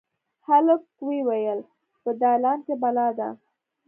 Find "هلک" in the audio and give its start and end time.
0.47-0.83